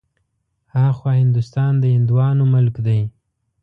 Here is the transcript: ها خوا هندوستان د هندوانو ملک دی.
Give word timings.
ها 0.73 0.83
خوا 0.97 1.11
هندوستان 1.21 1.73
د 1.79 1.83
هندوانو 1.95 2.43
ملک 2.53 2.75
دی. 2.85 3.01